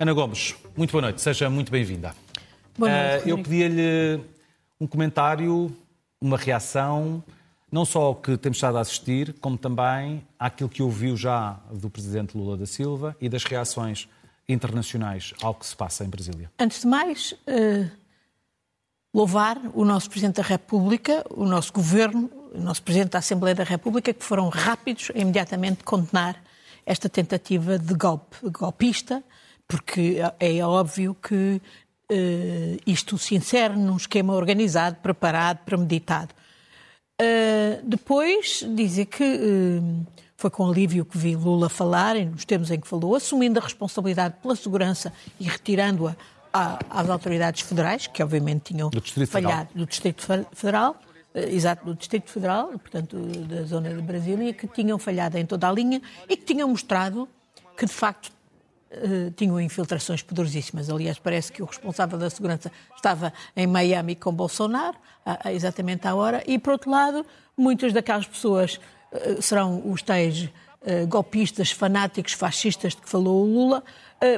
Ana 0.00 0.12
Gomes, 0.12 0.56
muito 0.76 0.90
boa 0.90 1.02
noite, 1.02 1.22
seja 1.22 1.48
muito 1.48 1.70
bem-vinda. 1.70 2.14
Boa 2.76 2.90
noite. 2.90 3.26
Uh, 3.26 3.28
eu 3.28 3.38
pedia-lhe 3.38 4.20
um 4.80 4.86
comentário, 4.86 5.74
uma 6.20 6.36
reação, 6.36 7.22
não 7.70 7.84
só 7.84 8.02
ao 8.02 8.14
que 8.16 8.36
temos 8.36 8.58
estado 8.58 8.76
a 8.76 8.80
assistir, 8.80 9.34
como 9.40 9.56
também 9.56 10.26
àquilo 10.38 10.68
que 10.68 10.82
ouviu 10.82 11.16
já 11.16 11.60
do 11.70 11.88
Presidente 11.88 12.36
Lula 12.36 12.56
da 12.56 12.66
Silva 12.66 13.16
e 13.20 13.28
das 13.28 13.44
reações 13.44 14.08
internacionais 14.48 15.32
ao 15.40 15.54
que 15.54 15.64
se 15.64 15.76
passa 15.76 16.04
em 16.04 16.08
Brasília. 16.08 16.50
Antes 16.58 16.80
de 16.80 16.88
mais, 16.88 17.32
uh, 17.32 17.88
louvar 19.14 19.60
o 19.74 19.84
nosso 19.84 20.10
Presidente 20.10 20.36
da 20.36 20.42
República, 20.42 21.24
o 21.30 21.44
nosso 21.44 21.72
Governo, 21.72 22.28
o 22.52 22.60
nosso 22.60 22.82
Presidente 22.82 23.10
da 23.10 23.20
Assembleia 23.20 23.54
da 23.54 23.64
República, 23.64 24.12
que 24.12 24.24
foram 24.24 24.48
rápidos 24.48 25.12
a 25.14 25.18
imediatamente 25.18 25.84
condenar 25.84 26.42
esta 26.84 27.08
tentativa 27.08 27.78
de 27.78 27.94
golpe 27.94 28.36
golpista, 28.50 29.22
porque 29.66 30.18
é 30.38 30.64
óbvio 30.64 31.14
que 31.14 31.60
uh, 32.10 32.80
isto 32.86 33.18
se 33.18 33.34
insere 33.34 33.76
num 33.76 33.96
esquema 33.96 34.34
organizado, 34.34 34.96
preparado, 34.96 35.58
premeditado. 35.64 36.34
Uh, 37.20 37.80
depois, 37.84 38.64
dizer 38.74 39.06
que 39.06 39.22
uh, 39.24 40.06
foi 40.36 40.50
com 40.50 40.68
alívio 40.68 41.04
que 41.04 41.16
vi 41.16 41.36
Lula 41.36 41.68
falar, 41.68 42.16
nos 42.16 42.44
termos 42.44 42.70
em 42.70 42.80
que 42.80 42.88
falou, 42.88 43.14
assumindo 43.14 43.58
a 43.58 43.62
responsabilidade 43.62 44.34
pela 44.42 44.56
segurança 44.56 45.12
e 45.38 45.44
retirando-a 45.44 46.14
às 46.90 47.08
autoridades 47.08 47.62
federais, 47.62 48.06
que 48.06 48.22
obviamente 48.22 48.72
tinham 48.72 48.90
do 48.90 49.00
Distrito 49.00 49.30
falhado 49.30 49.68
Federal. 49.68 49.74
do 49.74 49.86
Distrito 49.86 50.22
Federal, 50.52 50.96
exato, 51.34 51.84
do 51.84 51.94
Distrito 51.94 52.30
Federal, 52.30 52.68
portanto, 52.68 53.16
da 53.16 53.62
zona 53.64 53.92
de 53.92 54.02
Brasília, 54.02 54.52
que 54.52 54.68
tinham 54.68 54.98
falhado 54.98 55.36
em 55.36 55.44
toda 55.44 55.68
a 55.68 55.72
linha 55.72 56.00
e 56.28 56.36
que 56.36 56.44
tinham 56.44 56.68
mostrado 56.68 57.28
que, 57.76 57.86
de 57.86 57.92
facto, 57.92 58.30
Uh, 58.94 59.30
tinham 59.32 59.60
infiltrações 59.60 60.22
poderosíssimas. 60.22 60.88
Aliás, 60.88 61.18
parece 61.18 61.50
que 61.50 61.62
o 61.62 61.66
responsável 61.66 62.18
da 62.18 62.30
segurança 62.30 62.70
estava 62.94 63.32
em 63.56 63.66
Miami 63.66 64.14
com 64.14 64.32
Bolsonaro, 64.32 64.96
a, 65.24 65.48
a, 65.48 65.52
exatamente 65.52 66.06
à 66.06 66.14
hora, 66.14 66.42
e, 66.46 66.58
por 66.58 66.74
outro 66.74 66.90
lado, 66.90 67.26
muitas 67.56 67.92
daquelas 67.92 68.26
pessoas 68.26 68.78
uh, 69.12 69.42
serão 69.42 69.82
os 69.90 70.02
tais 70.02 70.44
uh, 70.44 71.06
golpistas, 71.08 71.70
fanáticos, 71.70 72.32
fascistas 72.32 72.94
de 72.94 73.02
que 73.02 73.08
falou 73.08 73.42
o 73.42 73.46
Lula. 73.46 73.82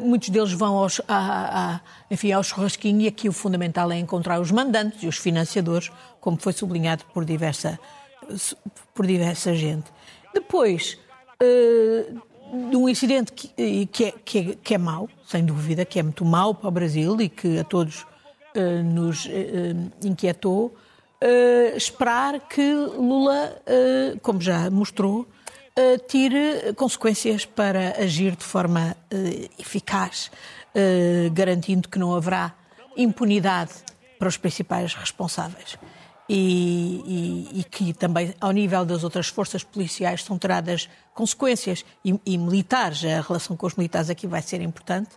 muitos 0.03 0.31
deles 0.31 0.53
vão 0.53 0.77
aos, 0.77 1.01
a, 1.07 1.75
a, 1.75 1.81
enfim, 2.11 2.33
ao 2.33 2.43
churrasquinho 2.43 3.03
e 3.03 3.09
aqui 3.09 3.29
o 3.29 3.33
fundamental 3.33 3.93
é 3.93 3.99
encontrar 3.99 4.41
os 4.41 4.51
mandantes 4.51 5.03
e 5.03 5.07
os 5.07 5.19
financiadores, 5.19 5.91
como 6.21 6.37
foi 6.39 6.53
sublinhado 6.53 7.05
por 7.13 7.25
diversa, 7.25 7.79
por 8.95 9.07
diversa 9.07 9.55
gente. 9.55 9.93
Depois, 10.35 10.99
de 12.71 12.77
um 12.77 12.89
incidente 12.89 13.33
que, 13.33 13.87
que, 13.87 14.05
é, 14.05 14.13
que, 14.13 14.39
é, 14.39 14.57
que 14.63 14.75
é 14.75 14.79
mau, 14.79 15.09
sem 15.27 15.45
dúvida, 15.45 15.85
que 15.85 15.99
é 15.99 16.03
muito 16.03 16.25
mau 16.25 16.55
para 16.55 16.69
o 16.69 16.71
Brasil 16.71 17.21
e 17.21 17.29
que 17.29 17.59
a 17.59 17.65
todos 17.65 18.03
uh, 18.57 18.83
nos 18.85 19.27
uh, 19.27 19.31
inquietou, 20.05 20.67
uh, 21.23 21.77
esperar 21.77 22.41
que 22.49 22.73
Lula, 22.73 23.63
como 24.23 24.41
já 24.41 24.71
mostrou, 24.71 25.27
tire 26.09 26.73
consequências 26.75 27.45
para 27.45 28.03
agir 28.03 28.35
de 28.35 28.45
forma 28.45 28.97
eficaz, 29.59 30.31
garantindo 31.35 31.87
que 31.87 31.99
não 31.99 32.15
haverá 32.15 32.55
impunidade 32.97 33.73
para 34.19 34.27
os 34.27 34.39
principais 34.39 34.95
responsáveis 34.95 35.77
e, 36.29 37.49
e, 37.55 37.61
e, 37.61 37.65
que 37.65 37.93
também, 37.93 38.35
ao 38.41 38.51
nível 38.51 38.85
das 38.85 39.05
outras 39.05 39.29
forças 39.29 39.63
policiais, 39.63 40.25
são 40.25 40.39
tiradas 40.39 40.89
consequências 41.15 41.85
e, 42.05 42.19
e 42.27 42.37
militares, 42.37 43.05
a 43.05 43.21
relação 43.21 43.57
com 43.57 43.67
os 43.67 43.75
militares 43.75 44.11
aqui 44.11 44.27
vai 44.27 44.43
ser 44.43 44.61
importante. 44.61 45.15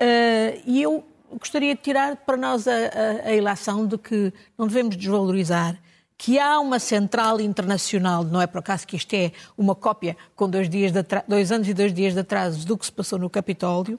Uh, 0.00 0.60
e 0.66 0.82
eu 0.82 1.04
gostaria 1.38 1.74
de 1.74 1.80
tirar 1.80 2.16
para 2.16 2.36
nós 2.36 2.68
a, 2.68 2.72
a, 2.72 3.28
a 3.28 3.32
ilação 3.32 3.86
de 3.86 3.96
que 3.96 4.32
não 4.58 4.66
devemos 4.66 4.96
desvalorizar 4.96 5.78
que 6.24 6.38
há 6.38 6.60
uma 6.60 6.78
central 6.78 7.40
internacional, 7.40 8.22
não 8.22 8.40
é 8.40 8.46
por 8.46 8.58
acaso 8.58 8.86
que 8.86 8.94
isto 8.94 9.12
é 9.12 9.32
uma 9.58 9.74
cópia 9.74 10.16
com 10.36 10.48
dois, 10.48 10.68
dias 10.68 10.92
de 10.92 11.00
dois 11.26 11.50
anos 11.50 11.66
e 11.66 11.74
dois 11.74 11.92
dias 11.92 12.14
de 12.14 12.20
atraso 12.20 12.64
do 12.64 12.78
que 12.78 12.86
se 12.86 12.92
passou 12.92 13.18
no 13.18 13.28
Capitólio, 13.28 13.98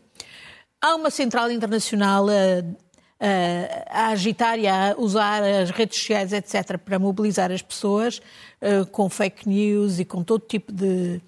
há 0.82 0.96
uma 0.96 1.10
central 1.10 1.52
internacional 1.52 2.28
uh, 2.28 2.78
a 3.90 4.08
agitar 4.08 4.60
e 4.60 4.68
a 4.68 4.96
usar 4.98 5.42
as 5.44 5.70
redes 5.70 5.98
sociais, 5.98 6.34
etc., 6.34 6.78
para 6.78 7.00
mobilizar 7.00 7.52
as 7.52 7.62
pessoas 7.62 8.20
uh, 8.62 8.86
com 8.92 9.10
fake 9.10 9.48
news 9.48 10.00
e 10.00 10.06
com 10.06 10.24
todo 10.24 10.46
tipo 10.46 10.72
de, 10.72 11.22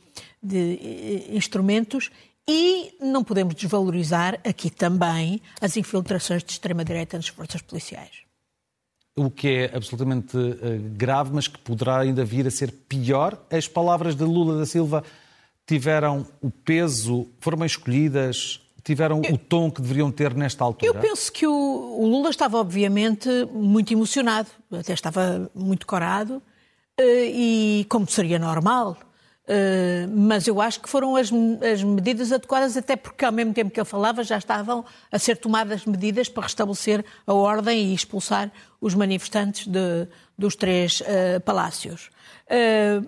de 0.44 0.80
eh, 0.82 1.36
instrumentos. 1.36 2.12
E 2.48 2.94
não 3.02 3.24
podemos 3.24 3.56
desvalorizar 3.56 4.40
aqui 4.44 4.70
também 4.70 5.42
as 5.60 5.78
infiltrações 5.78 6.44
de 6.44 6.52
extrema-direita 6.52 7.18
nas 7.18 7.28
forças 7.28 7.62
policiais. 7.62 8.24
O 9.18 9.32
que 9.32 9.48
é 9.48 9.76
absolutamente 9.76 10.38
grave, 10.96 11.32
mas 11.34 11.48
que 11.48 11.58
poderá 11.58 12.02
ainda 12.02 12.24
vir 12.24 12.46
a 12.46 12.52
ser 12.52 12.72
pior. 12.72 13.42
As 13.50 13.68
palavras 13.68 14.16
de 14.16 14.24
Lula 14.24 14.60
da 14.60 14.66
Silva 14.66 15.04
tiveram 15.66 16.28
o 16.42 16.52
peso, 16.52 17.28
foram 17.40 17.66
escolhidas 17.66 18.62
tiveram 18.86 19.22
eu, 19.24 19.34
o 19.34 19.38
tom 19.38 19.72
que 19.72 19.82
deveriam 19.82 20.12
ter 20.12 20.34
nesta 20.36 20.64
altura? 20.64 20.90
Eu 20.90 21.02
penso 21.02 21.34
que 21.34 21.46
o, 21.48 21.52
o, 21.52 22.08
Lula 22.08 22.30
estava, 22.30 22.60
obviamente, 22.60 23.28
muito 23.52 23.92
emocionado, 23.92 24.48
até 24.72 24.94
estava 24.94 25.50
muito 25.56 25.88
corado, 25.88 26.42
eh, 26.96 27.26
e 27.26 27.86
como 27.90 28.08
seria 28.08 28.38
normal. 28.38 28.96
Uh, 29.46 30.10
mas 30.10 30.48
eu 30.48 30.60
acho 30.60 30.82
que 30.82 30.90
foram 30.90 31.16
as, 31.16 31.32
as, 31.72 31.84
medidas 31.84 32.32
adequadas, 32.32 32.76
até 32.76 32.96
porque 32.96 33.24
ao 33.24 33.32
mesmo 33.32 33.54
tempo 33.54 33.70
que 33.70 33.80
ele 33.80 33.86
falava 33.86 34.24
já 34.24 34.40
estavam 34.40 34.84
a 35.12 35.20
ser 35.20 35.38
tomadas 35.38 35.86
medidas 35.86 36.28
para 36.28 36.44
restabelecer 36.44 37.06
a 37.28 37.34
ordem 37.34 37.92
e 37.92 37.94
expulsar 37.94 38.52
os 38.82 38.96
manifestantes 38.96 39.68
de, 39.68 40.08
dos 40.36 40.56
três 40.56 41.02
uh, 41.02 41.40
palácios. 41.42 42.10
Uh, 42.50 43.08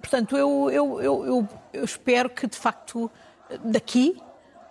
portanto, 0.00 0.36
eu, 0.36 0.68
eu, 0.72 1.00
eu, 1.00 1.48
eu, 1.72 1.84
espero 1.84 2.28
que 2.28 2.48
de 2.48 2.56
facto 2.56 3.08
daqui 3.64 4.16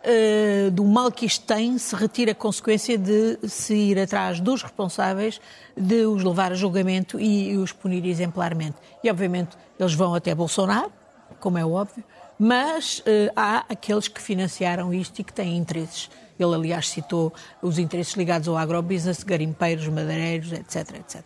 uh, 0.06 0.72
do 0.72 0.84
mal 0.86 1.12
que 1.12 1.26
isto 1.26 1.46
tem 1.46 1.78
se 1.78 1.96
retira 1.96 2.32
a 2.32 2.36
consequência 2.36 2.98
de 2.98 3.38
se 3.48 3.74
ir 3.74 4.00
atrás 4.00 4.40
dos 4.40 4.62
responsáveis, 4.64 5.40
de 5.76 6.06
os 6.06 6.24
levar 6.24 6.52
a 6.52 6.56
julgamento 6.56 7.20
e, 7.20 7.52
e 7.52 7.58
os 7.58 7.72
punir 7.72 8.06
exemplarmente. 8.06 8.76
E, 9.04 9.10
obviamente, 9.10 9.58
eles 9.80 9.94
vão 9.94 10.14
até 10.14 10.34
Bolsonaro, 10.34 10.92
como 11.40 11.58
é 11.58 11.66
óbvio, 11.66 12.04
mas 12.38 13.00
uh, 13.00 13.32
há 13.36 13.66
aqueles 13.70 14.08
que 14.08 14.22
financiaram 14.22 14.94
isto 14.94 15.20
e 15.20 15.24
que 15.24 15.34
têm 15.34 15.58
interesses. 15.58 16.10
Ele, 16.40 16.56
aliás, 16.56 16.90
citou 16.90 17.32
os 17.62 17.78
interesses 17.78 18.16
ligados 18.16 18.48
ao 18.48 18.58
agrobusiness, 18.58 19.24
garimpeiros, 19.24 19.88
madeireiros, 19.88 20.52
etc, 20.52 20.96
etc. 20.96 21.22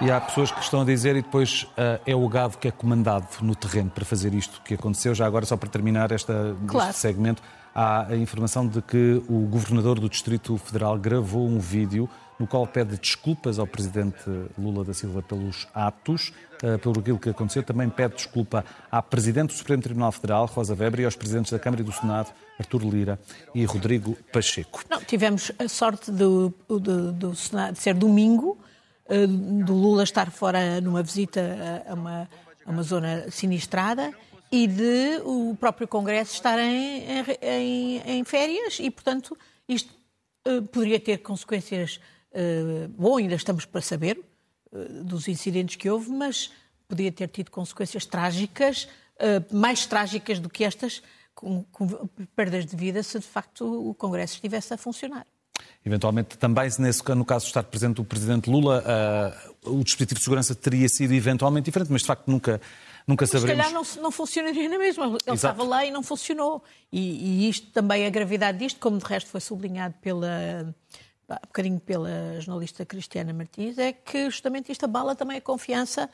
E 0.00 0.10
há 0.10 0.20
pessoas 0.20 0.50
que 0.50 0.60
estão 0.60 0.80
a 0.80 0.84
dizer, 0.84 1.14
e 1.16 1.22
depois 1.22 1.62
uh, 1.62 2.00
é 2.04 2.14
o 2.14 2.28
gado 2.28 2.58
que 2.58 2.68
é 2.68 2.70
comandado 2.70 3.26
no 3.40 3.54
terreno 3.54 3.88
para 3.90 4.04
fazer 4.04 4.34
isto 4.34 4.60
que 4.62 4.74
aconteceu. 4.74 5.14
Já 5.14 5.26
agora, 5.26 5.46
só 5.46 5.56
para 5.56 5.68
terminar 5.68 6.10
esta, 6.10 6.56
claro. 6.66 6.90
este 6.90 7.00
segmento, 7.00 7.42
há 7.74 8.06
a 8.08 8.16
informação 8.16 8.66
de 8.66 8.80
que 8.82 9.22
o 9.28 9.46
governador 9.46 9.98
do 9.98 10.08
Distrito 10.08 10.56
Federal 10.56 10.98
gravou 10.98 11.46
um 11.46 11.58
vídeo 11.58 12.08
no 12.38 12.46
qual 12.46 12.66
pede 12.66 12.96
desculpas 12.96 13.58
ao 13.58 13.66
presidente 13.66 14.18
Lula 14.58 14.84
da 14.84 14.92
Silva 14.92 15.22
pelos 15.22 15.68
atos, 15.72 16.32
uh, 16.62 16.78
pelo 16.78 16.98
aquilo 16.98 17.18
que 17.18 17.30
aconteceu. 17.30 17.62
Também 17.62 17.88
pede 17.88 18.16
desculpa 18.16 18.64
à 18.90 19.00
presidente 19.00 19.50
do 19.50 19.52
Supremo 19.52 19.80
Tribunal 19.80 20.10
Federal, 20.10 20.46
Rosa 20.46 20.74
Weber, 20.74 21.00
e 21.00 21.04
aos 21.04 21.14
presidentes 21.14 21.52
da 21.52 21.58
Câmara 21.58 21.82
e 21.82 21.84
do 21.84 21.92
Senado, 21.92 22.32
Artur 22.58 22.82
Lira 22.82 23.18
e 23.54 23.64
Rodrigo 23.64 24.16
Pacheco. 24.32 24.82
Não, 24.90 25.00
tivemos 25.00 25.52
a 25.56 25.68
sorte 25.68 26.10
do, 26.10 26.52
do, 26.68 27.12
do 27.12 27.34
Senado 27.36 27.74
de 27.74 27.78
ser 27.78 27.94
domingo, 27.94 28.58
uh, 29.08 29.26
do 29.64 29.74
Lula 29.74 30.02
estar 30.02 30.30
fora 30.30 30.80
numa 30.80 31.02
visita 31.02 31.84
a 31.86 31.94
uma, 31.94 32.28
a 32.66 32.70
uma 32.70 32.82
zona 32.82 33.30
sinistrada 33.30 34.12
e 34.52 34.66
de 34.66 35.22
o 35.24 35.56
próprio 35.58 35.88
Congresso 35.88 36.34
estar 36.34 36.58
em, 36.58 37.02
em, 37.40 38.02
em 38.04 38.24
férias 38.24 38.78
e, 38.78 38.90
portanto, 38.90 39.36
isto 39.66 39.90
uh, 40.46 40.60
poderia 40.64 41.00
ter 41.00 41.18
consequências. 41.18 41.98
Uh, 42.30 42.86
bom, 42.88 43.16
ainda 43.16 43.34
estamos 43.34 43.64
para 43.64 43.80
saber 43.80 44.22
uh, 44.70 45.04
dos 45.04 45.26
incidentes 45.26 45.76
que 45.76 45.88
houve, 45.88 46.10
mas 46.10 46.52
poderia 46.86 47.10
ter 47.10 47.28
tido 47.28 47.50
consequências 47.50 48.04
trágicas, 48.04 48.86
mais 49.50 49.86
trágicas 49.86 50.38
do 50.38 50.50
que 50.50 50.62
estas, 50.62 51.02
com, 51.34 51.64
com, 51.72 51.86
perdas 52.36 52.66
de 52.66 52.76
vida, 52.76 53.02
se 53.02 53.18
de 53.18 53.24
facto 53.24 53.88
o 53.88 53.94
Congresso 53.94 54.34
estivesse 54.34 54.74
a 54.74 54.76
funcionar. 54.76 55.24
Eventualmente, 55.86 56.36
também, 56.36 56.68
se 56.68 56.82
nesse, 56.82 57.02
no 57.14 57.24
caso 57.24 57.46
de 57.46 57.50
estar 57.50 57.62
presente 57.62 57.98
o 58.02 58.04
Presidente 58.04 58.50
Lula, 58.50 58.84
o 59.64 59.82
dispositivo 59.82 60.18
de 60.18 60.24
segurança 60.24 60.54
teria 60.54 60.86
sido 60.86 61.14
eventualmente 61.14 61.64
diferente, 61.64 61.90
mas 61.90 62.02
de 62.02 62.08
facto 62.08 62.30
nunca 62.30 62.60
nunca 63.06 63.26
saberemos. 63.26 63.64
Se 63.64 63.72
calhar 63.72 63.96
não, 63.96 64.02
não 64.02 64.10
funcionaria 64.10 64.68
na 64.68 64.78
mesma. 64.78 65.06
Ele 65.06 65.14
Exato. 65.14 65.34
estava 65.34 65.62
lá 65.64 65.84
e 65.84 65.90
não 65.90 66.02
funcionou. 66.02 66.62
E, 66.90 67.44
e, 67.44 67.48
isto 67.48 67.70
também, 67.72 68.06
a 68.06 68.10
gravidade 68.10 68.58
disto, 68.58 68.80
como 68.80 68.98
de 68.98 69.04
resto 69.04 69.30
foi 69.30 69.40
sublinhado 69.40 69.94
pela, 70.00 70.74
um 71.28 71.46
bocadinho 71.46 71.80
pela 71.80 72.40
jornalista 72.40 72.84
Cristiana 72.84 73.32
Martins, 73.32 73.78
é 73.78 73.92
que 73.92 74.30
justamente 74.30 74.70
isto 74.70 74.84
abala 74.84 75.14
também 75.14 75.38
a 75.38 75.40
confiança 75.40 76.08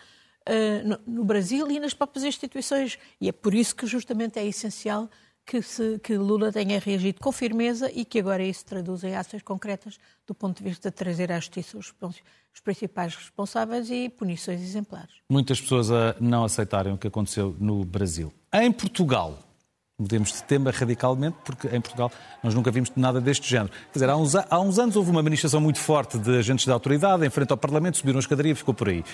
uh, 0.49 0.89
no, 0.89 1.01
no, 1.07 1.25
Brasil 1.25 1.71
e 1.71 1.81
nas 1.81 1.95
próprias 1.95 2.25
instituições. 2.25 2.99
E 3.21 3.29
é 3.29 3.33
por 3.33 3.55
isso 3.55 3.75
que 3.75 3.87
justamente 3.87 4.39
é 4.39 4.47
essencial 4.47 5.09
que, 5.49 5.63
se, 5.63 5.99
que, 6.01 6.15
Lula 6.19 6.53
tenha 6.53 6.79
reagido 6.79 7.21
com 7.21 7.33
firmeza 7.33 7.91
e 7.91 8.05
que 8.05 8.19
agora 8.19 8.45
isso 8.45 8.67
traduz 8.67 9.03
em 9.03 9.17
ações 9.17 9.43
concretas 9.43 9.99
do 10.27 10.35
ponto 10.35 10.59
de 10.59 10.69
vista 10.69 10.91
de 10.91 10.97
trazer 10.97 11.33
à 11.33 11.37
justiça 11.37 11.79
os, 11.79 11.95
os 12.55 12.61
principais 12.63 13.17
responsáveis 13.17 13.91
e 13.91 14.11
punições 14.11 14.61
exemplares. 14.61 15.15
Muitas 15.31 15.59
pessoas 15.59 15.91
a 15.91 16.15
não 16.21 16.45
aceitarem 16.45 16.93
o 16.93 16.99
que 16.99 17.09
aconteceu 17.09 17.57
no 17.59 17.83
Brasil. 17.83 18.31
Em 18.53 18.71
Portugal, 18.71 19.39
mudemos 19.99 20.33
de 20.33 20.45
tema 20.45 20.71
radicalmente, 20.71 21.37
porque 21.45 21.67
em 21.75 21.81
Portugal 21.81 22.13
nós 22.41 22.55
nunca 22.55 22.71
vimos 22.71 22.93
nada 22.95 23.21
deste 23.21 23.51
género. 23.51 23.73
Quer 23.93 23.95
dizer, 23.95 24.09
há 24.09 24.17
uns, 24.17 24.35
há 24.37 24.61
uns 24.61 24.79
anos 24.79 24.95
houve 24.95 25.11
uma 25.11 25.23
manifestação 25.25 25.61
muito 25.61 25.81
forte 25.81 26.17
de 26.17 26.39
agentes 26.39 26.67
da 26.67 26.73
autoridade 26.73 27.27
em 27.27 27.31
frente 27.31 27.51
ao 27.51 27.57
Parlamento, 27.57 27.97
subiram 27.97 28.19
a 28.19 28.21
escadaria 28.21 28.53
e 28.53 28.55
ficou 28.55 28.73
por 28.73 28.89
aí. 28.89 29.05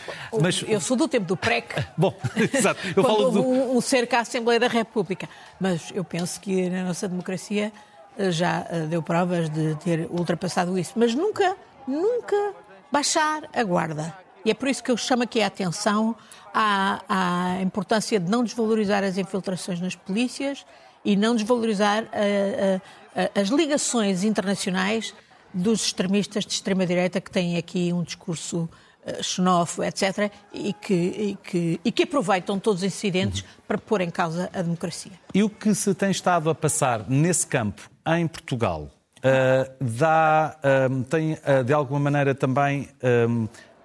Mas... 0.43 0.63
Eu 0.69 0.81
sou 0.81 0.95
do 0.95 1.09
tempo 1.09 1.27
do 1.27 1.39
PREC. 1.39 1.87
Bom, 1.97 2.15
exato. 2.53 2.87
Eu 2.89 3.03
Quando 3.03 3.07
falo 3.07 3.25
houve 3.25 3.39
do... 3.39 3.45
um, 3.47 3.77
um 3.79 3.81
cerco 3.81 4.15
à 4.15 4.21
Assembleia 4.21 4.61
da 4.61 4.69
República. 4.69 5.27
Mas 5.59 5.91
eu 5.95 6.05
penso 6.05 6.39
que 6.39 6.69
na 6.69 6.85
nossa 6.85 7.09
democracia 7.09 7.73
eh, 8.19 8.31
já 8.31 8.67
eh, 8.69 8.81
deu 8.81 9.03
provas 9.03 9.49
de 9.49 9.75
ter 9.77 10.07
ultrapassado 10.11 10.79
isso. 10.79 10.93
Mas 10.97 11.15
nunca, 11.15 11.57
nunca 11.89 12.53
baixar 12.93 13.49
a 13.55 13.65
guarda. 13.65 14.24
E 14.45 14.51
é 14.51 14.55
por 14.55 14.69
isso 14.69 14.83
que 14.83 14.91
eu 14.91 14.97
chamo 14.97 15.23
aqui 15.23 15.41
a 15.41 15.47
atenção 15.47 16.15
à, 16.53 17.01
à 17.09 17.63
importância 17.63 18.21
de 18.21 18.31
não 18.31 18.45
desvalorizar 18.45 19.03
as 19.03 19.17
infiltrações 19.17 19.81
nas 19.81 19.97
polícias 19.97 20.65
e 21.05 21.17
não 21.17 21.35
desvalorizar 21.35 22.05
a, 22.13 23.21
a, 23.21 23.39
a, 23.39 23.41
as 23.41 23.49
ligações 23.49 24.23
internacionais 24.23 25.15
dos 25.53 25.87
extremistas 25.87 26.45
de 26.45 26.53
extrema-direita 26.53 27.21
que 27.21 27.31
têm 27.31 27.57
aqui 27.57 27.93
um 27.93 28.03
discurso 28.03 28.69
uh, 29.07 29.23
xenófobo, 29.23 29.85
etc., 29.85 30.31
e 30.53 30.73
que, 30.73 30.95
e, 30.95 31.39
que, 31.43 31.81
e 31.85 31.93
que 31.93 32.03
aproveitam 32.03 32.59
todos 32.59 32.83
os 32.83 32.87
incidentes 32.87 33.43
uhum. 33.43 33.47
para 33.69 33.79
pôr 33.79 34.01
em 34.01 34.11
causa 34.11 34.51
a 34.53 34.63
democracia. 34.63 35.13
E 35.33 35.43
o 35.43 35.49
que 35.49 35.75
se 35.75 35.95
tem 35.95 36.11
estado 36.11 36.51
a 36.51 36.55
passar 36.55 37.09
nesse 37.09 37.47
campo 37.47 37.89
em 38.07 38.27
Portugal 38.27 38.91
uh, 39.19 39.85
dá, 39.85 40.57
uh, 40.59 41.05
tem 41.05 41.39
de 41.65 41.73
alguma 41.73 42.01
maneira 42.01 42.35
também 42.35 42.89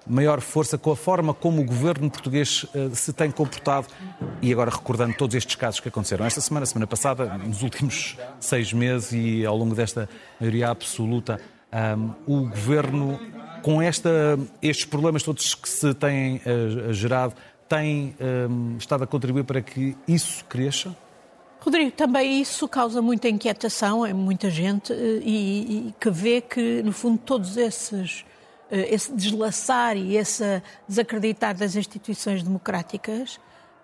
maior 0.10 0.42
força 0.42 0.78
com 0.78 0.92
a 0.92 0.96
forma 0.96 1.34
como 1.34 1.62
o 1.62 1.66
governo 1.66 2.10
português 2.10 2.64
uh, 2.64 2.94
se 2.96 3.14
tem 3.14 3.30
comportado 3.32 3.88
e 4.42 4.52
agora 4.52 4.72
recordando 4.72 5.14
todos 5.16 5.36
estes 5.36 5.56
casos 5.56 5.80
que 5.80 5.88
aconteceram 5.88 6.26
esta 6.26 6.42
semana, 6.42 6.66
semana 6.66 6.88
passada, 6.88 7.38
nos 7.38 7.62
últimos 7.62 8.18
seis 8.40 8.74
meses 8.74 9.12
e 9.14 9.46
ao 9.46 9.56
longo 9.56 9.76
desta 9.76 10.10
maioria 10.40 10.70
absoluta, 10.70 11.40
um, 11.72 12.14
o 12.26 12.50
governo 12.50 13.20
com 13.62 13.82
esta, 13.82 14.40
estes 14.62 14.86
problemas 14.86 15.22
todos 15.22 15.54
que 15.54 15.70
se 15.70 15.94
têm 15.94 16.38
uh, 16.38 16.92
gerado 16.94 17.36
tem 17.70 18.16
um, 18.50 18.78
estado 18.78 19.04
a 19.04 19.08
contribuir 19.08 19.44
para 19.44 19.62
que 19.62 19.96
isso 20.08 20.44
cresça? 20.46 20.96
Rodrigo, 21.60 21.92
também 21.92 22.42
isso 22.42 22.68
causa 22.68 23.02
muita 23.02 23.30
inquietação 23.30 24.08
em 24.08 24.14
muita 24.14 24.50
gente 24.50 24.92
eh, 24.94 25.22
e, 25.22 25.90
e 25.90 25.96
que 26.00 26.10
vê 26.10 26.40
que, 26.40 26.82
no 26.82 26.94
fundo, 26.94 27.20
todos 27.20 27.58
esses 27.58 28.24
eh, 28.26 28.38
esse 28.71 29.12
deslaçar 29.13 29.98
e 29.98 30.16
esse 30.16 30.62
desacreditar 30.88 31.56
das 31.56 31.75
instituições 31.75 32.44
democráticas 32.44 33.36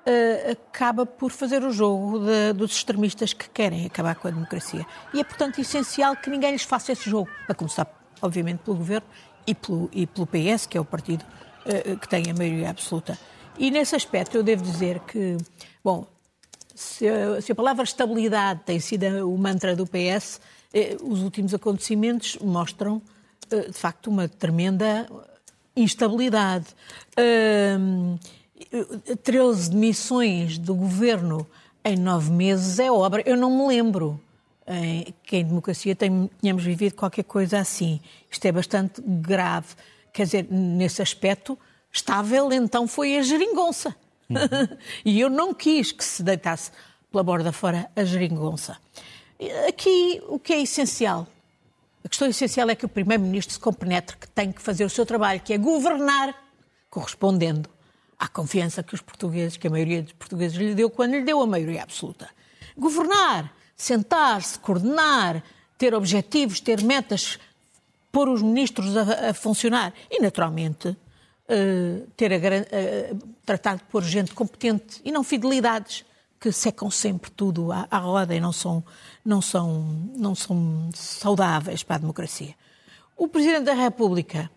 uh, 0.06 0.52
acaba 0.52 1.06
por 1.06 1.32
fazer 1.32 1.64
o 1.64 1.72
jogo 1.72 2.20
de, 2.20 2.54
dos 2.54 2.72
extremistas 2.72 3.34
que 3.34 3.50
querem 3.50 3.86
acabar 3.86 4.16
com 4.16 4.28
a 4.28 4.32
democracia. 4.32 4.86
E 5.14 5.20
é, 5.20 5.24
portanto, 5.24 5.60
essencial 5.60 6.16
que 6.16 6.30
ninguém 6.30 6.52
lhes 6.52 6.64
faça 6.64 6.92
esse 6.92 7.10
jogo, 7.10 7.30
a 7.48 7.54
começar, 7.54 7.88
obviamente, 8.22 8.60
pelo 8.60 8.78
governo 8.78 9.08
e 9.46 9.56
pelo, 9.56 9.90
e 9.92 10.06
pelo 10.06 10.28
PS, 10.28 10.66
que 10.66 10.78
é 10.78 10.82
o 10.82 10.86
partido 10.86 11.24
uh, 11.66 11.98
que 11.98 12.08
tem 12.08 12.30
a 12.30 12.34
maioria 12.34 12.70
absoluta. 12.70 13.18
E 13.58 13.72
nesse 13.72 13.96
aspecto 13.96 14.38
eu 14.38 14.44
devo 14.44 14.64
dizer 14.64 15.00
que, 15.00 15.38
bom, 15.84 16.06
se 16.76 17.08
a, 17.08 17.42
se 17.42 17.52
a 17.54 17.56
palavra 17.56 17.84
estabilidade 17.84 18.62
tem 18.66 18.80
sido 18.80 19.06
o 19.30 19.38
mantra 19.38 19.76
do 19.76 19.88
PS, 19.88 20.42
eh, 20.74 20.98
os 21.02 21.24
últimos 21.24 21.54
acontecimentos 21.54 22.38
mostram 22.42 23.02
eh, 23.02 23.15
de 23.50 23.74
facto, 23.74 24.08
uma 24.08 24.28
tremenda 24.28 25.08
instabilidade. 25.76 26.68
Uh, 27.18 28.18
13 29.24 29.72
demissões 29.72 30.58
do 30.58 30.74
governo 30.74 31.46
em 31.84 31.98
nove 31.98 32.32
meses 32.32 32.80
é 32.80 32.92
obra. 32.92 33.22
Eu 33.26 33.38
não 33.38 33.50
me 33.50 33.68
lembro 33.68 34.20
em, 34.68 35.14
que 35.24 35.38
em 35.38 35.46
democracia 35.46 35.96
tenhamos 35.96 36.64
vivido 36.64 36.96
qualquer 36.96 37.24
coisa 37.24 37.60
assim. 37.60 38.00
Isto 38.32 38.46
é 38.46 38.52
bastante 38.52 39.02
grave. 39.06 39.76
Quer 40.12 40.26
dizer, 40.26 40.48
nesse 40.50 41.02
aspecto, 41.02 41.58
estável 41.92 42.52
então 42.52 42.88
foi 42.88 43.18
a 43.18 43.22
geringonça. 43.22 43.96
Uhum. 44.30 44.38
e 45.04 45.20
eu 45.20 45.30
não 45.30 45.54
quis 45.54 45.92
que 45.92 46.04
se 46.04 46.24
deitasse 46.24 46.72
pela 47.12 47.24
borda 47.24 47.52
fora 47.52 47.90
a 47.96 48.04
geringonça. 48.04 48.78
Aqui, 49.68 50.22
o 50.28 50.40
que 50.40 50.54
é 50.54 50.62
essencial 50.62 51.28
a 52.06 52.08
questão 52.08 52.28
essencial 52.28 52.70
é 52.70 52.76
que 52.76 52.86
o 52.86 52.90
Primeiro-Ministro 52.90 53.56
se 53.56 53.60
compenetre 53.60 54.16
que 54.16 54.28
tem 54.28 54.52
que 54.52 54.62
fazer 54.62 54.86
o 54.86 54.90
seu 54.90 55.08
trabalho, 55.08 55.42
que 55.42 55.52
é 55.52 55.58
governar, 55.58 56.36
correspondendo 56.88 57.68
à 58.20 58.28
confiança 58.28 58.84
que 58.84 58.94
os 58.94 59.02
portugueses, 59.02 59.58
que 59.58 59.66
a 59.66 59.72
maioria 59.72 60.04
dos 60.04 60.14
portugueses 60.14 60.56
lhe 60.56 60.76
deu 60.76 60.88
quando 60.88 61.14
lhe 61.14 61.24
deu 61.24 61.42
a 61.42 61.48
maioria 61.48 61.82
absoluta. 61.82 62.30
Governar, 62.78 63.52
sentar-se, 63.76 64.60
coordenar, 64.60 65.44
ter 65.80 65.96
objetivos, 65.96 66.60
ter 66.60 66.84
metas, 66.84 67.40
pôr 68.12 68.30
os 68.30 68.44
ministros 68.44 68.96
a, 68.96 69.32
a 69.32 69.34
funcionar 69.34 69.92
e, 70.12 70.22
naturalmente, 70.22 70.90
uh, 70.90 72.08
ter 72.16 72.32
a, 72.32 72.38
uh, 72.38 73.20
tratar 73.44 73.78
de 73.78 73.84
pôr 73.86 74.04
gente 74.04 74.32
competente 74.32 75.02
e 75.04 75.12
não 75.12 75.24
fidelidades 75.24 76.06
que 76.40 76.52
secam 76.52 76.92
sempre 76.92 77.32
tudo 77.32 77.72
à, 77.72 77.88
à 77.90 77.98
roda 77.98 78.36
e 78.36 78.40
não 78.40 78.54
são, 78.54 78.84
não, 79.26 79.42
são, 79.42 79.84
não 80.16 80.36
são 80.36 80.90
saudáveis 80.94 81.84
para 81.84 81.96
a 81.96 82.00
democracia. 82.00 82.54
O 83.18 83.28
Presidente 83.28 83.64
da 83.64 83.74
República, 83.74 84.50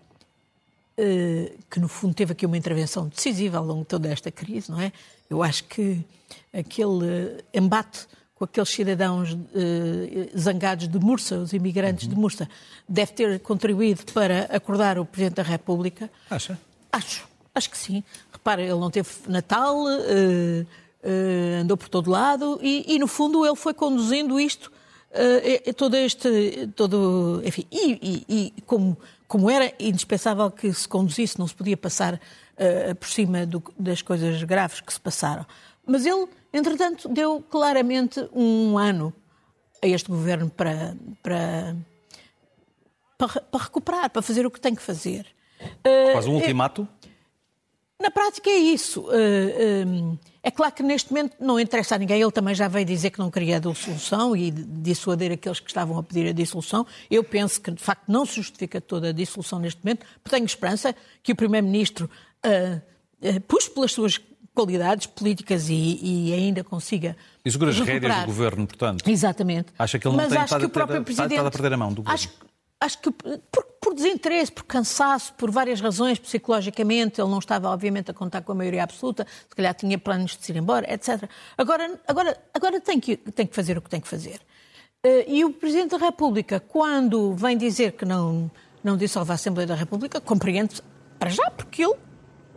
eh, 0.96 1.52
que 1.70 1.80
no 1.80 1.88
fundo 1.88 2.14
teve 2.14 2.32
aqui 2.32 2.44
uma 2.44 2.56
intervenção 2.56 3.08
decisiva 3.08 3.58
ao 3.58 3.64
longo 3.64 3.80
de 3.80 3.86
toda 3.88 4.08
esta 4.08 4.30
crise, 4.30 4.70
não 4.70 4.80
é? 4.80 4.92
Eu 5.30 5.42
acho 5.42 5.64
que 5.64 6.04
aquele 6.52 7.42
embate 7.54 8.06
com 8.38 8.44
aqueles 8.44 8.68
cidadãos 8.68 9.36
eh, 9.52 10.30
zangados 10.38 10.86
de 10.86 10.98
Mursa, 11.00 11.38
os 11.38 11.52
imigrantes 11.52 12.04
uhum. 12.04 12.14
de 12.14 12.16
Mursa, 12.16 12.48
deve 12.88 13.12
ter 13.12 13.40
contribuído 13.40 14.04
para 14.12 14.44
acordar 14.44 14.96
o 14.98 15.04
Presidente 15.04 15.36
da 15.36 15.42
República. 15.42 16.08
Acha? 16.30 16.56
Acho, 16.92 17.28
acho 17.52 17.68
que 17.68 17.76
sim. 17.76 18.04
Repara, 18.32 18.62
ele 18.62 18.78
não 18.78 18.90
teve 18.90 19.08
Natal, 19.26 19.76
uh, 19.82 20.66
uh, 21.02 21.62
andou 21.62 21.76
por 21.76 21.88
todo 21.88 22.10
lado 22.10 22.58
e, 22.62 22.94
e, 22.94 22.98
no 22.98 23.06
fundo, 23.06 23.44
ele 23.44 23.56
foi 23.56 23.74
conduzindo 23.74 24.38
isto, 24.38 24.72
uh, 25.10 25.74
todo 25.74 25.96
este, 25.96 26.68
todo, 26.74 27.42
enfim, 27.44 27.66
e, 27.70 28.24
e, 28.28 28.52
e, 28.56 28.62
como, 28.62 28.96
como 29.26 29.50
era 29.50 29.72
indispensável 29.78 30.50
que 30.50 30.72
se 30.72 30.88
conduzisse, 30.88 31.38
não 31.38 31.46
se 31.46 31.54
podia 31.54 31.76
passar 31.76 32.14
uh, 32.14 32.94
por 32.94 33.08
cima 33.08 33.46
do, 33.46 33.62
das 33.78 34.02
coisas 34.02 34.42
graves 34.42 34.80
que 34.80 34.92
se 34.92 35.00
passaram. 35.00 35.46
Mas 35.86 36.04
ele, 36.04 36.26
entretanto, 36.52 37.08
deu 37.08 37.42
claramente 37.48 38.28
um 38.32 38.76
ano 38.76 39.12
a 39.82 39.86
este 39.86 40.10
governo 40.10 40.50
para, 40.50 40.94
para, 41.22 41.76
para, 43.16 43.40
para 43.40 43.64
recuperar, 43.64 44.10
para 44.10 44.20
fazer 44.20 44.44
o 44.44 44.50
que 44.50 44.60
tem 44.60 44.74
que 44.74 44.82
fazer. 44.82 45.26
Quase 46.12 46.28
um 46.28 46.34
ultimato? 46.34 46.86
Na 48.00 48.10
prática 48.10 48.48
é 48.48 48.56
isso. 48.56 49.06
É 50.42 50.50
claro 50.50 50.72
que 50.72 50.82
neste 50.82 51.10
momento 51.10 51.36
não 51.40 51.58
interessa 51.58 51.96
a 51.96 51.98
ninguém. 51.98 52.20
Ele 52.20 52.30
também 52.30 52.54
já 52.54 52.68
veio 52.68 52.86
dizer 52.86 53.10
que 53.10 53.18
não 53.18 53.30
queria 53.30 53.56
a 53.56 53.58
dissolução 53.58 54.36
e 54.36 54.50
dissuadir 54.50 55.32
aqueles 55.32 55.58
que 55.58 55.68
estavam 55.68 55.98
a 55.98 56.02
pedir 56.02 56.28
a 56.28 56.32
dissolução. 56.32 56.86
Eu 57.10 57.24
penso 57.24 57.60
que, 57.60 57.70
de 57.70 57.82
facto, 57.82 58.04
não 58.08 58.24
se 58.24 58.36
justifica 58.36 58.80
toda 58.80 59.08
a 59.08 59.12
dissolução 59.12 59.58
neste 59.58 59.84
momento, 59.84 60.06
porque 60.22 60.36
tenho 60.36 60.46
esperança 60.46 60.94
que 61.22 61.32
o 61.32 61.36
Primeiro-Ministro 61.36 62.08
uh, 62.46 63.40
puxe 63.48 63.68
pelas 63.68 63.92
suas 63.92 64.20
qualidades 64.54 65.06
políticas 65.06 65.68
e, 65.68 66.00
e 66.02 66.32
ainda 66.32 66.64
consiga. 66.64 67.16
E 67.44 67.50
segura 67.50 67.70
as 67.70 67.78
rédeas 67.78 68.20
do 68.20 68.26
governo, 68.26 68.66
portanto. 68.66 69.08
Exatamente. 69.08 69.68
Acha 69.78 69.98
que 69.98 70.06
ele 70.08 70.16
não 70.16 70.24
Mas 70.24 70.32
tem 70.32 70.38
acho 70.38 70.58
que 70.58 70.64
o 70.64 70.70
próprio 70.70 71.04
Presidente, 71.04 71.34
está 71.34 71.46
a 71.46 71.50
perder 71.50 71.72
a 71.72 71.76
mão 71.76 71.92
do 71.92 72.02
governo? 72.02 72.14
Acho, 72.14 72.28
acho 72.80 72.98
que 72.98 73.10
por, 73.10 73.64
por, 73.80 73.94
desinteresse, 73.94 74.52
por 74.52 74.64
cansaço, 74.64 75.32
por 75.34 75.50
várias 75.50 75.80
razões, 75.80 76.18
psicologicamente, 76.18 77.20
ele 77.20 77.30
não 77.30 77.38
estava, 77.38 77.68
obviamente, 77.68 78.10
a 78.10 78.14
contar 78.14 78.42
com 78.42 78.52
a 78.52 78.54
maioria 78.54 78.84
absoluta, 78.84 79.26
se 79.48 79.54
calhar 79.54 79.74
tinha 79.74 79.98
planos 79.98 80.36
de 80.36 80.44
se 80.44 80.52
ir 80.52 80.56
embora, 80.56 80.92
etc. 80.92 81.28
Agora, 81.56 82.00
agora, 82.06 82.40
agora 82.54 82.80
tem, 82.80 83.00
que, 83.00 83.16
tem 83.16 83.46
que 83.46 83.54
fazer 83.54 83.76
o 83.76 83.82
que 83.82 83.90
tem 83.90 84.00
que 84.00 84.08
fazer. 84.08 84.40
Eh, 85.02 85.24
e 85.28 85.44
o 85.44 85.52
Presidente 85.52 85.90
da 85.90 85.98
República, 85.98 86.60
quando 86.60 87.34
vem 87.34 87.56
dizer 87.56 87.92
que 87.92 88.04
não, 88.04 88.50
não 88.82 88.96
dissolve 88.96 89.30
a 89.32 89.34
Assembleia 89.34 89.66
da 89.66 89.74
República, 89.74 90.20
compreende 90.20 90.80
para 91.18 91.30
já, 91.30 91.50
porque 91.50 91.84
ele, 91.84 91.94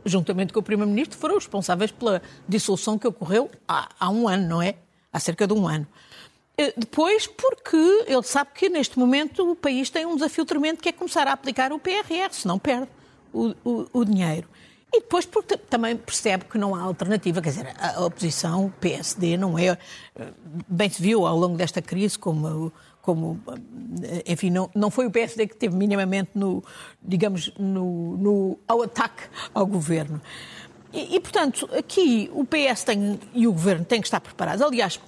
juntamente 0.05 0.53
com 0.53 0.59
o 0.59 0.63
Primeiro-Ministro, 0.63 1.17
foram 1.17 1.35
responsáveis 1.35 1.91
pela 1.91 2.21
dissolução 2.47 2.97
que 2.97 3.07
ocorreu 3.07 3.49
há, 3.67 3.89
há 3.99 4.09
um 4.09 4.27
ano, 4.27 4.47
não 4.47 4.61
é? 4.61 4.75
Há 5.11 5.19
cerca 5.19 5.47
de 5.47 5.53
um 5.53 5.67
ano. 5.67 5.87
Eh, 6.57 6.73
depois, 6.77 7.27
porque 7.27 7.77
ele 8.07 8.23
sabe 8.23 8.51
que 8.53 8.69
neste 8.69 8.97
momento 8.99 9.51
o 9.51 9.55
país 9.55 9.89
tem 9.89 10.05
um 10.05 10.15
desafio 10.15 10.45
tremendo 10.45 10.77
que 10.77 10.89
é 10.89 10.91
começar 10.91 11.27
a 11.27 11.33
aplicar 11.33 11.71
o 11.71 11.79
PRR, 11.79 12.31
senão 12.31 12.59
perde 12.59 12.87
o, 13.33 13.53
o, 13.63 13.87
o 13.93 14.05
dinheiro. 14.05 14.47
E 14.93 14.99
depois 14.99 15.25
porque 15.25 15.55
também 15.55 15.95
percebe 15.95 16.43
que 16.45 16.57
não 16.57 16.75
há 16.75 16.81
alternativa. 16.81 17.41
Quer 17.41 17.49
dizer, 17.49 17.75
a 17.79 18.03
oposição, 18.03 18.65
o 18.65 18.71
PSD, 18.71 19.37
não 19.37 19.57
é. 19.57 19.77
Bem 20.67 20.89
se 20.89 21.01
viu 21.01 21.25
ao 21.25 21.37
longo 21.37 21.55
desta 21.55 21.81
crise 21.81 22.19
como. 22.19 22.73
como 23.01 23.39
enfim, 24.25 24.49
não, 24.49 24.69
não 24.75 24.91
foi 24.91 25.05
o 25.05 25.11
PSD 25.11 25.47
que 25.47 25.55
teve 25.55 25.73
minimamente 25.77 26.31
no, 26.35 26.61
digamos, 27.01 27.53
no, 27.57 28.17
no 28.17 28.59
ao 28.67 28.81
ataque 28.81 29.23
ao 29.53 29.65
governo. 29.65 30.21
E, 30.91 31.15
e, 31.15 31.19
portanto, 31.21 31.69
aqui 31.73 32.29
o 32.33 32.43
PS 32.43 32.83
tem, 32.83 33.17
e 33.33 33.47
o 33.47 33.53
governo 33.53 33.85
têm 33.85 34.01
que 34.01 34.07
estar 34.07 34.19
preparados. 34.19 34.61
Aliás, 34.61 34.99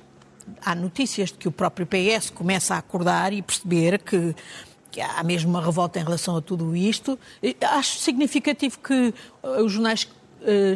há 0.64 0.76
notícias 0.76 1.32
de 1.32 1.38
que 1.38 1.48
o 1.48 1.52
próprio 1.52 1.88
PS 1.88 2.30
começa 2.30 2.76
a 2.76 2.78
acordar 2.78 3.34
e 3.34 3.42
perceber 3.42 4.00
que 4.00 4.36
que 4.92 5.02
há 5.02 5.24
mesmo 5.24 5.50
uma 5.50 5.60
revolta 5.60 6.00
em 6.00 6.04
relação 6.04 6.38
a 6.38 6.42
tudo 6.42 6.76
isto. 6.76 7.18
Acho 7.62 7.98
significativo 7.98 8.78
que 8.78 9.12
eh, 9.42 9.62
os 9.64 9.72
jornais 9.72 10.08
eh, 10.44 10.76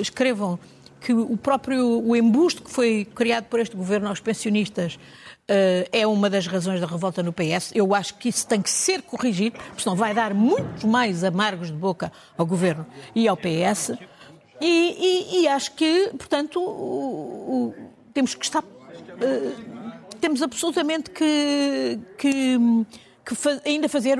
escrevam 0.00 0.58
que 0.98 1.12
o 1.12 1.36
próprio 1.36 2.02
o 2.02 2.16
embuste 2.16 2.62
que 2.62 2.70
foi 2.70 3.06
criado 3.14 3.44
por 3.44 3.60
este 3.60 3.76
governo 3.76 4.08
aos 4.08 4.20
pensionistas 4.20 4.98
eh, 5.46 5.88
é 5.92 6.06
uma 6.06 6.28
das 6.28 6.46
razões 6.46 6.80
da 6.80 6.86
revolta 6.86 7.22
no 7.22 7.32
PS. 7.32 7.72
Eu 7.74 7.94
acho 7.94 8.14
que 8.14 8.28
isso 8.28 8.46
tem 8.46 8.60
que 8.60 8.70
ser 8.70 9.02
corrigido, 9.02 9.58
porque 9.58 9.82
senão 9.82 9.96
vai 9.96 10.12
dar 10.14 10.34
muito 10.34 10.86
mais 10.86 11.24
amargos 11.24 11.68
de 11.68 11.76
boca 11.76 12.12
ao 12.36 12.46
governo 12.46 12.86
e 13.14 13.28
ao 13.28 13.36
PS. 13.36 13.92
E, 14.60 14.66
e, 14.66 15.42
e 15.42 15.48
acho 15.48 15.74
que, 15.74 16.10
portanto, 16.18 16.60
o, 16.60 17.68
o, 17.68 17.74
temos 18.12 18.34
que 18.34 18.44
estar. 18.44 18.64
Uh, 19.18 20.08
temos 20.20 20.42
absolutamente 20.42 21.10
que, 21.10 21.98
que 22.16 22.58
que 23.28 23.68
ainda 23.68 23.88
fazer 23.88 24.18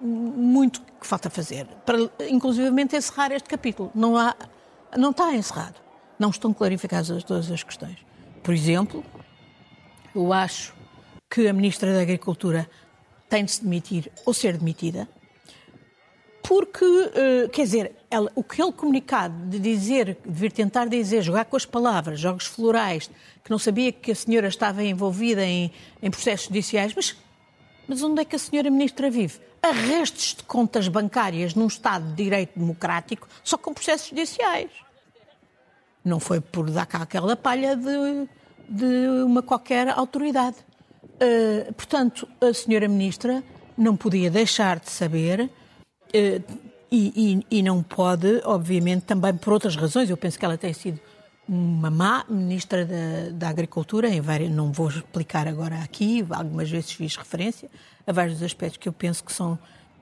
muito 0.00 0.82
que 1.00 1.06
falta 1.06 1.30
fazer, 1.30 1.66
para 1.86 1.98
inclusivamente 2.28 2.96
encerrar 2.96 3.32
este 3.32 3.48
capítulo. 3.48 3.90
Não, 3.94 4.16
há, 4.16 4.34
não 4.96 5.10
está 5.10 5.34
encerrado. 5.34 5.80
Não 6.18 6.30
estão 6.30 6.52
clarificadas 6.52 7.22
todas 7.24 7.50
as 7.50 7.62
questões. 7.62 7.98
Por 8.42 8.52
exemplo, 8.54 9.04
eu 10.14 10.32
acho 10.32 10.74
que 11.30 11.46
a 11.46 11.52
Ministra 11.52 11.92
da 11.92 12.02
Agricultura 12.02 12.68
tem 13.28 13.44
de 13.44 13.52
se 13.52 13.62
demitir 13.62 14.10
ou 14.26 14.34
ser 14.34 14.56
demitida, 14.56 15.08
porque, 16.42 16.84
uh, 16.84 17.48
quer 17.50 17.62
dizer, 17.62 17.92
ela, 18.10 18.30
o 18.34 18.42
que 18.42 18.60
ele 18.60 18.72
comunicado 18.72 19.34
de 19.48 19.58
dizer, 19.58 20.18
de 20.24 20.30
vir 20.30 20.52
tentar 20.52 20.86
dizer, 20.86 21.22
jogar 21.22 21.44
com 21.44 21.56
as 21.56 21.64
palavras, 21.64 22.18
jogos 22.18 22.46
florais, 22.46 23.08
que 23.44 23.50
não 23.50 23.58
sabia 23.58 23.92
que 23.92 24.10
a 24.10 24.14
senhora 24.14 24.48
estava 24.48 24.82
envolvida 24.82 25.44
em, 25.44 25.70
em 26.02 26.10
processos 26.10 26.46
judiciais, 26.46 26.92
mas 26.94 27.16
mas 27.86 28.02
onde 28.02 28.20
é 28.22 28.24
que 28.24 28.36
a 28.36 28.38
senhora 28.38 28.70
ministra 28.70 29.10
vive? 29.10 29.40
Arrestes 29.60 30.34
de 30.34 30.42
contas 30.44 30.88
bancárias 30.88 31.54
num 31.54 31.66
Estado 31.66 32.04
de 32.08 32.24
direito 32.24 32.58
democrático 32.58 33.28
só 33.42 33.56
com 33.58 33.74
processos 33.74 34.08
judiciais. 34.08 34.70
Não 36.04 36.18
foi 36.18 36.40
por 36.40 36.70
dar 36.70 36.86
cá 36.86 37.02
aquela 37.02 37.36
palha 37.36 37.76
de, 37.76 38.28
de 38.68 39.08
uma 39.24 39.42
qualquer 39.42 39.88
autoridade. 39.90 40.56
Uh, 41.14 41.72
portanto, 41.74 42.26
a 42.40 42.52
senhora 42.52 42.88
ministra 42.88 43.42
não 43.76 43.96
podia 43.96 44.30
deixar 44.30 44.80
de 44.80 44.90
saber 44.90 45.50
e, 46.12 46.42
e, 47.50 47.58
e 47.58 47.62
não 47.62 47.82
pode, 47.82 48.42
obviamente, 48.44 49.02
também 49.02 49.34
por 49.34 49.52
outras 49.52 49.76
razões. 49.76 50.10
Eu 50.10 50.16
penso 50.16 50.38
que 50.38 50.44
ela 50.44 50.58
tem 50.58 50.72
sido 50.72 51.00
uma 51.48 51.90
má 51.90 52.24
ministra 52.28 52.84
da, 52.84 53.30
da 53.32 53.48
Agricultura, 53.48 54.08
em 54.08 54.20
várias, 54.20 54.50
não 54.50 54.70
vou 54.72 54.88
explicar 54.88 55.48
agora 55.48 55.76
aqui, 55.82 56.24
algumas 56.30 56.70
vezes 56.70 56.92
fiz 56.92 57.16
referência 57.16 57.68
a 58.06 58.12
vários 58.12 58.42
aspectos 58.42 58.78
que 58.78 58.88
eu 58.88 58.92
penso 58.92 59.24
que 59.24 59.32
são 59.32 59.58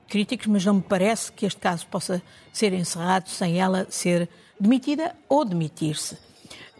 críticos, 0.07 0.47
mas 0.47 0.65
não 0.65 0.75
me 0.75 0.81
parece 0.81 1.31
que 1.31 1.45
este 1.45 1.59
caso 1.59 1.87
possa 1.87 2.21
ser 2.51 2.73
encerrado 2.73 3.29
sem 3.29 3.59
ela 3.59 3.87
ser 3.89 4.29
demitida 4.59 5.15
ou 5.27 5.43
demitir-se. 5.45 6.17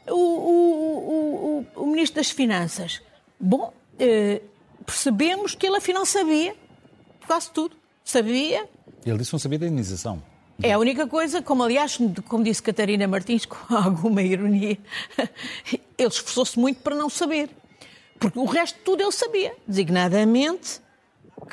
O, 0.08 0.14
o, 0.14 1.66
o, 1.76 1.82
o, 1.84 1.86
Ministro 1.88 2.18
das 2.18 2.30
Finanças, 2.30 3.02
bom, 3.40 3.74
eh, 4.00 4.42
percebemos 4.86 5.56
que 5.56 5.66
ele 5.66 5.78
afinal 5.78 6.06
sabia 6.06 6.56
quase 7.26 7.50
tudo. 7.52 7.76
Sabia. 8.04 8.68
Ele 9.05 9.17
disse 9.17 9.31
que 9.31 9.36
não 9.36 9.39
sabia 9.39 9.60
da 9.60 9.65
indenização. 9.67 10.22
É 10.62 10.74
a 10.74 10.79
única 10.79 11.08
coisa, 11.08 11.41
como 11.41 11.63
aliás, 11.63 11.98
como 12.27 12.43
disse 12.43 12.62
Catarina 12.62 13.08
Martins, 13.08 13.46
com 13.46 13.58
alguma 13.75 14.22
ironia, 14.22 14.77
ele 15.98 16.10
esforçou-se 16.10 16.60
muito 16.60 16.81
para 16.81 16.96
não 16.96 17.10
saber. 17.10 17.50
Porque 18.20 18.38
o 18.38 18.46
resto 18.46 18.77
de 18.77 18.84
tudo 18.84 19.01
ele 19.01 19.12
sabia, 19.12 19.55
designadamente 19.67 20.79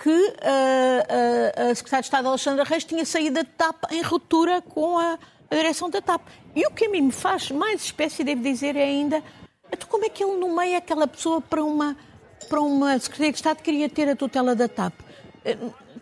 que 0.02 0.34
a, 0.42 1.62
a, 1.62 1.70
a 1.70 1.74
Secretária 1.74 2.02
de 2.02 2.06
Estado 2.06 2.28
Alexandra 2.28 2.64
Reis 2.64 2.84
tinha 2.84 3.06
saído 3.06 3.36
da 3.36 3.44
TAP 3.44 3.90
em 3.90 4.02
ruptura 4.02 4.60
com 4.60 4.98
a, 4.98 5.18
a 5.50 5.54
direção 5.54 5.88
da 5.88 6.02
TAP. 6.02 6.20
E 6.54 6.66
o 6.66 6.70
que 6.70 6.84
a 6.84 6.90
mim 6.90 7.02
me 7.02 7.12
faz 7.12 7.50
mais 7.50 7.82
espécie, 7.84 8.22
devo 8.22 8.42
dizer, 8.42 8.76
é 8.76 8.84
ainda 8.84 9.22
então 9.72 9.88
como 9.88 10.04
é 10.04 10.08
que 10.08 10.22
ele 10.24 10.36
nomeia 10.38 10.78
aquela 10.78 11.06
pessoa 11.06 11.40
para 11.40 11.62
uma, 11.62 11.96
para 12.48 12.60
uma 12.60 12.98
Secretaria 12.98 13.32
de 13.32 13.38
Estado 13.38 13.56
que 13.58 13.64
queria 13.64 13.88
ter 13.88 14.08
a 14.08 14.16
tutela 14.16 14.54
da 14.54 14.68
TAP? 14.68 14.94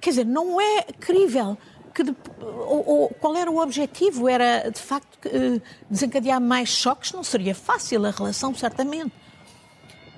Eh, 0.06 0.10
quer 0.10 0.10
dizer, 0.10 0.26
não 0.26 0.60
é 0.60 0.82
crível 1.00 1.58
que 1.96 2.04
de, 2.04 2.14
ou, 2.40 2.86
ou, 2.86 3.08
qual 3.08 3.34
era 3.36 3.50
o 3.50 3.58
objetivo? 3.58 4.28
Era, 4.28 4.70
de 4.70 4.78
facto, 4.78 5.18
eh, 5.26 5.60
desencadear 5.90 6.40
mais 6.40 6.68
choques? 6.68 7.12
Não 7.12 7.24
seria 7.24 7.54
fácil 7.54 8.04
a 8.04 8.10
relação, 8.10 8.54
certamente. 8.54 9.12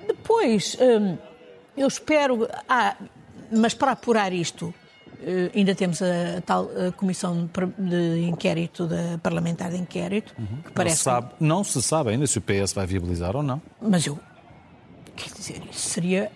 Depois, 0.05 0.75
eh, 0.79 1.17
eu 1.77 1.87
espero... 1.87 2.49
Ah, 2.67 2.97
mas 3.51 3.73
para 3.73 3.93
apurar 3.93 4.33
isto, 4.33 4.73
eh, 5.21 5.51
ainda 5.55 5.73
temos 5.73 6.01
a, 6.01 6.41
tal 6.45 6.69
a 6.87 6.91
comissão 6.91 7.49
de 7.77 8.27
inquérito, 8.27 8.85
da 8.85 9.17
parlamentar 9.23 9.71
de 9.71 9.77
inquérito, 9.77 10.35
uhum. 10.37 10.61
que 10.61 10.71
parece... 10.73 10.97
Não 10.97 10.97
se, 10.97 11.03
sabe, 11.03 11.33
não 11.39 11.63
se 11.63 11.81
sabe 11.81 12.09
ainda 12.11 12.27
se 12.27 12.37
o 12.37 12.41
PS 12.41 12.73
vai 12.73 12.85
viabilizar 12.85 13.35
ou 13.37 13.43
não. 13.43 13.61
Mas 13.81 14.05
eu... 14.05 14.19
Quer 15.15 15.31
dizer, 15.33 15.61
isso 15.71 15.89
seria... 15.89 16.29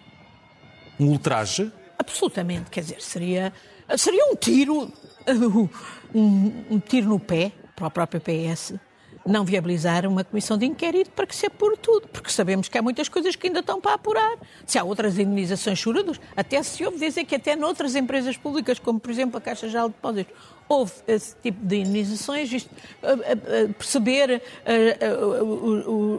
Um 0.97 1.07
ultraje? 1.07 1.71
Absolutamente, 2.03 2.69
quer 2.69 2.81
dizer, 2.81 3.01
seria, 3.01 3.53
seria 3.97 4.25
um 4.25 4.35
tiro 4.35 4.91
um, 6.13 6.65
um 6.69 6.79
tiro 6.79 7.07
no 7.07 7.19
pé 7.19 7.53
para 7.75 7.87
o 7.87 7.91
próprio 7.91 8.19
PS 8.19 8.73
não 9.25 9.45
viabilizar 9.45 10.05
uma 10.05 10.23
comissão 10.23 10.57
de 10.57 10.65
inquérito 10.65 11.11
para 11.11 11.25
que 11.25 11.35
se 11.35 11.45
apure 11.45 11.77
tudo, 11.77 12.07
porque 12.09 12.29
sabemos 12.29 12.67
que 12.67 12.77
há 12.77 12.81
muitas 12.81 13.07
coisas 13.07 13.35
que 13.35 13.47
ainda 13.47 13.59
estão 13.61 13.79
para 13.79 13.93
apurar. 13.93 14.37
Se 14.65 14.77
há 14.77 14.83
outras 14.83 15.17
indenizações 15.17 15.79
chorudas, 15.79 16.19
até 16.35 16.61
se 16.61 16.85
ouve 16.85 16.99
dizer 16.99 17.23
que 17.23 17.35
até 17.35 17.55
noutras 17.55 17.95
empresas 17.95 18.35
públicas, 18.35 18.79
como 18.79 18.99
por 18.99 19.09
exemplo 19.09 19.37
a 19.37 19.41
Caixa 19.41 19.69
Geral 19.69 19.87
de 19.87 19.95
Depósitos, 19.95 20.33
houve 20.67 20.93
esse 21.07 21.35
tipo 21.43 21.65
de 21.65 21.77
indenizações, 21.77 22.51
isto, 22.51 22.69
perceber 23.77 24.41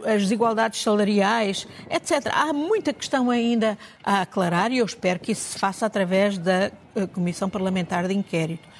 as 0.05 0.21
desigualdades 0.21 0.81
salariais, 0.81 1.67
etc. 1.89 2.31
Há 2.31 2.53
muita 2.53 2.93
questão 2.93 3.29
ainda 3.29 3.77
a 4.03 4.21
aclarar 4.21 4.71
e 4.71 4.77
eu 4.77 4.85
espero 4.85 5.19
que 5.19 5.31
isso 5.31 5.53
se 5.53 5.59
faça 5.59 5.85
através 5.85 6.37
da 6.37 6.71
Comissão 7.13 7.49
Parlamentar 7.49 8.07
de 8.07 8.13
Inquérito. 8.13 8.74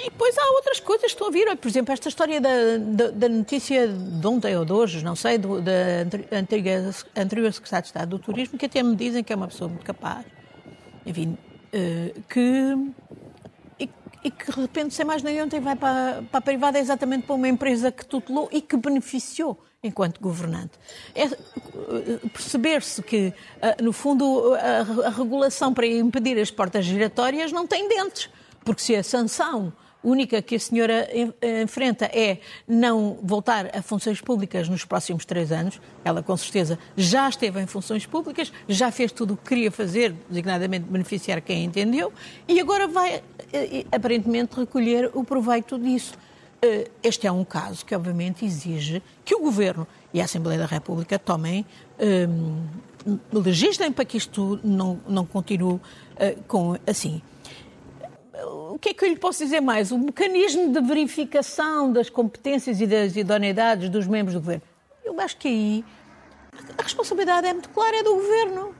E 0.00 0.10
depois 0.10 0.38
há 0.38 0.50
outras 0.52 0.78
coisas 0.78 1.06
que 1.06 1.12
estão 1.12 1.26
a 1.26 1.30
vir. 1.30 1.56
Por 1.56 1.68
exemplo, 1.68 1.92
esta 1.92 2.08
história 2.08 2.40
da, 2.40 2.48
da, 2.78 3.10
da 3.10 3.28
notícia 3.28 3.88
de 3.88 4.26
ontem 4.26 4.56
ou 4.56 4.64
de 4.64 4.72
hoje, 4.72 5.04
não 5.04 5.16
sei, 5.16 5.38
do, 5.38 5.60
da 5.60 5.72
antiga, 6.32 6.94
anterior 7.16 7.52
secretária 7.52 7.82
de 7.82 7.88
Estado 7.88 8.08
do 8.10 8.18
Turismo, 8.18 8.56
que 8.56 8.66
até 8.66 8.82
me 8.82 8.94
dizem 8.94 9.24
que 9.24 9.32
é 9.32 9.36
uma 9.36 9.48
pessoa 9.48 9.68
muito 9.68 9.84
capaz. 9.84 10.24
Enfim, 11.04 11.36
uh, 11.74 12.22
que. 12.28 12.92
E, 13.80 13.90
e, 14.22 14.30
que 14.30 14.52
de 14.52 14.60
repente, 14.60 14.94
sem 14.94 15.04
mais 15.04 15.22
nem 15.22 15.42
ontem, 15.42 15.60
vai 15.60 15.74
para, 15.74 16.22
para 16.30 16.38
a 16.38 16.42
privada 16.42 16.78
exatamente 16.78 17.26
para 17.26 17.34
uma 17.34 17.48
empresa 17.48 17.90
que 17.90 18.06
tutelou 18.06 18.48
e 18.52 18.60
que 18.60 18.76
beneficiou 18.76 19.64
enquanto 19.82 20.20
governante. 20.20 20.72
É 21.14 21.24
eh, 21.24 21.28
perceber-se 22.32 23.02
que, 23.02 23.28
uh, 23.28 23.82
no 23.82 23.92
fundo, 23.92 24.54
a 24.54 25.08
regulação 25.10 25.74
para 25.74 25.86
impedir 25.86 26.38
as 26.38 26.50
portas 26.52 26.84
giratórias 26.84 27.50
não 27.50 27.66
tem 27.66 27.88
dentes. 27.88 28.30
Porque 28.64 28.82
se 28.82 28.94
a 28.94 29.02
sanção 29.02 29.72
única 30.02 30.40
que 30.40 30.54
a 30.54 30.60
senhora 30.60 31.08
enfrenta 31.62 32.06
é 32.06 32.38
não 32.66 33.18
voltar 33.22 33.76
a 33.76 33.82
funções 33.82 34.20
públicas 34.20 34.68
nos 34.68 34.84
próximos 34.84 35.24
três 35.24 35.50
anos. 35.50 35.80
Ela, 36.04 36.22
com 36.22 36.36
certeza, 36.36 36.78
já 36.96 37.28
esteve 37.28 37.60
em 37.60 37.66
funções 37.66 38.06
públicas, 38.06 38.52
já 38.68 38.90
fez 38.90 39.12
tudo 39.12 39.34
o 39.34 39.36
que 39.36 39.48
queria 39.48 39.70
fazer, 39.70 40.14
designadamente 40.28 40.86
beneficiar 40.88 41.40
quem 41.40 41.64
entendeu, 41.64 42.12
e 42.46 42.60
agora 42.60 42.86
vai, 42.86 43.16
eh, 43.16 43.22
eh, 43.52 43.86
aparentemente, 43.90 44.56
recolher 44.56 45.10
o 45.14 45.24
proveito 45.24 45.78
disso. 45.78 46.14
Eh, 46.62 46.90
este 47.02 47.26
é 47.26 47.32
um 47.32 47.44
caso 47.44 47.84
que, 47.84 47.94
obviamente, 47.94 48.44
exige 48.44 49.02
que 49.24 49.34
o 49.34 49.40
Governo 49.40 49.86
e 50.14 50.20
a 50.20 50.24
Assembleia 50.24 50.58
da 50.58 50.66
República 50.66 51.18
tomem, 51.18 51.66
legislem 53.32 53.92
para 53.92 54.04
que 54.04 54.16
isto 54.16 54.58
não, 54.64 54.98
não 55.06 55.26
continue 55.26 55.78
com 56.46 56.76
assim 56.86 57.20
o 58.78 58.80
que 58.80 58.90
é 58.90 58.94
que 58.94 59.04
eu 59.04 59.08
lhe 59.08 59.16
posso 59.16 59.42
dizer 59.42 59.60
mais? 59.60 59.90
O 59.90 59.98
mecanismo 59.98 60.72
de 60.72 60.80
verificação 60.80 61.92
das 61.92 62.08
competências 62.08 62.80
e 62.80 62.86
das 62.86 63.16
idoneidades 63.16 63.88
dos 63.88 64.06
membros 64.06 64.34
do 64.34 64.40
governo. 64.40 64.62
Eu 65.04 65.20
acho 65.20 65.36
que 65.36 65.48
aí 65.48 65.84
a 66.78 66.82
responsabilidade 66.84 67.48
é 67.48 67.52
muito 67.52 67.68
clara, 67.70 67.96
é 67.96 68.02
do 68.04 68.14
governo. 68.14 68.72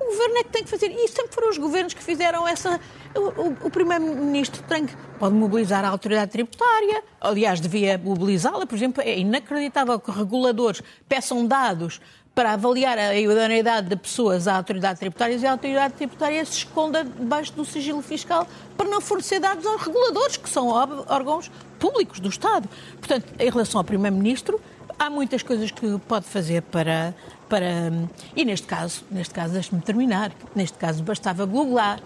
O 0.00 0.04
governo 0.04 0.38
é 0.38 0.42
que 0.42 0.50
tem 0.50 0.64
que 0.64 0.68
fazer. 0.68 0.90
E 0.90 1.06
sempre 1.06 1.32
foram 1.32 1.48
os 1.48 1.58
governos 1.58 1.94
que 1.94 2.02
fizeram 2.02 2.46
essa. 2.46 2.80
O, 3.14 3.20
o, 3.20 3.56
o 3.66 3.70
primeiro-ministro 3.70 4.64
tem 4.64 4.84
que. 4.84 4.96
Pode 5.16 5.36
mobilizar 5.36 5.84
a 5.84 5.90
autoridade 5.90 6.32
tributária, 6.32 7.04
aliás, 7.20 7.60
devia 7.60 7.96
mobilizá-la. 7.96 8.66
Por 8.66 8.74
exemplo, 8.74 9.00
é 9.00 9.16
inacreditável 9.16 10.00
que 10.00 10.10
reguladores 10.10 10.82
peçam 11.08 11.46
dados 11.46 12.00
para 12.36 12.52
avaliar 12.52 12.98
a 12.98 13.18
idoneidade 13.18 13.88
de 13.88 13.96
pessoas 13.96 14.46
à 14.46 14.58
autoridade 14.58 15.00
tributária 15.00 15.34
e 15.34 15.46
a 15.46 15.52
autoridade 15.52 15.94
tributária 15.94 16.44
se 16.44 16.58
esconda 16.58 17.02
debaixo 17.02 17.50
do 17.54 17.64
sigilo 17.64 18.02
fiscal 18.02 18.46
para 18.76 18.86
não 18.86 19.00
fornecer 19.00 19.40
dados 19.40 19.64
aos 19.64 19.80
reguladores, 19.80 20.36
que 20.36 20.50
são 20.50 20.68
órgãos 20.68 21.50
públicos 21.78 22.20
do 22.20 22.28
Estado. 22.28 22.68
Portanto, 22.98 23.24
em 23.38 23.50
relação 23.50 23.80
ao 23.80 23.84
Primeiro-Ministro, 23.84 24.60
há 24.98 25.08
muitas 25.08 25.42
coisas 25.42 25.70
que 25.70 25.98
pode 26.06 26.26
fazer 26.26 26.60
para, 26.60 27.14
para 27.48 27.90
e 28.36 28.44
neste 28.44 28.66
caso, 28.66 29.02
neste 29.10 29.32
caso 29.32 29.54
deixe-me 29.54 29.80
terminar, 29.80 30.30
neste 30.54 30.76
caso 30.76 31.02
bastava 31.02 31.46
googlar, 31.46 32.00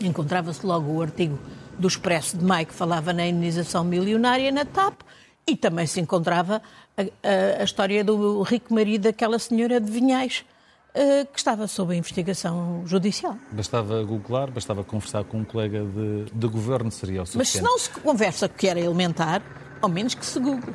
encontrava-se 0.00 0.64
logo 0.64 0.92
o 0.92 1.02
artigo 1.02 1.36
do 1.76 1.88
Expresso 1.88 2.36
de 2.36 2.44
Maio 2.44 2.68
que 2.68 2.74
falava 2.74 3.12
na 3.12 3.26
indenização 3.26 3.82
milionária 3.82 4.52
na 4.52 4.64
TAP 4.64 5.02
e 5.46 5.56
também 5.56 5.86
se 5.86 6.00
encontrava 6.00 6.62
a, 6.96 7.02
a, 7.02 7.60
a 7.60 7.64
história 7.64 8.04
do 8.04 8.42
rico 8.42 8.72
marido 8.72 9.02
daquela 9.02 9.38
senhora 9.38 9.80
de 9.80 9.90
Vinhais, 9.90 10.44
uh, 10.94 11.26
que 11.32 11.38
estava 11.38 11.66
sob 11.66 11.94
investigação 11.96 12.82
judicial. 12.86 13.36
Bastava 13.52 14.02
googlar, 14.02 14.50
bastava 14.50 14.84
conversar 14.84 15.24
com 15.24 15.38
um 15.38 15.44
colega 15.44 15.84
de, 15.84 16.26
de 16.32 16.46
governo, 16.46 16.90
seria 16.90 17.22
o 17.22 17.26
suficiente. 17.26 17.38
Mas 17.38 17.48
se 17.48 17.62
não 17.62 17.78
se 17.78 17.90
conversa, 18.00 18.48
que 18.48 18.68
era 18.68 18.78
elementar, 18.78 19.42
ao 19.80 19.88
menos 19.88 20.14
que 20.14 20.24
se 20.24 20.38
google. 20.38 20.74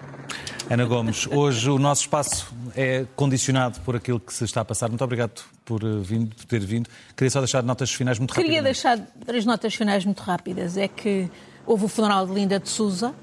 Ana 0.69 0.85
Gomes, 0.85 1.27
hoje 1.27 1.69
o 1.69 1.77
nosso 1.77 2.01
espaço 2.01 2.51
é 2.75 3.05
condicionado 3.15 3.79
por 3.81 3.95
aquilo 3.95 4.19
que 4.19 4.33
se 4.33 4.43
está 4.45 4.61
a 4.61 4.65
passar. 4.65 4.89
Muito 4.89 5.03
obrigado 5.03 5.43
por, 5.63 5.83
eh, 5.83 5.99
vindo, 6.01 6.35
por 6.35 6.45
ter 6.45 6.59
vindo. 6.59 6.89
Queria 7.15 7.29
só 7.29 7.39
deixar 7.39 7.61
notas 7.61 7.93
finais 7.93 8.17
muito 8.17 8.31
rápidas. 8.31 8.47
Queria 8.47 8.63
deixar 8.63 8.99
três 9.25 9.45
notas 9.45 9.75
finais 9.75 10.03
muito 10.03 10.21
rápidas. 10.23 10.75
É 10.75 10.87
que 10.87 11.29
houve 11.67 11.85
o 11.85 11.87
funeral 11.87 12.25
de 12.25 12.33
Linda 12.33 12.59
de 12.59 12.67
Souza, 12.67 13.13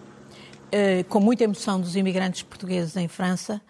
eh, 0.73 1.05
com 1.05 1.21
muita 1.21 1.45
emoção 1.45 1.79
dos 1.79 1.95
imigrantes 1.97 2.43
portugueses 2.43 2.97
em 2.97 3.07
França 3.07 3.61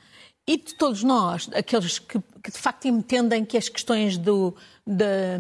e 0.47 0.57
de 0.57 0.75
todos 0.75 1.03
nós, 1.03 1.51
aqueles 1.53 1.99
que, 1.99 2.19
que 2.43 2.51
de 2.51 2.59
facto 2.59 2.87
entendem 2.87 3.45
que 3.45 3.57
as 3.59 3.69
questões 3.69 4.17
do, 4.17 4.55
da, 4.87 5.39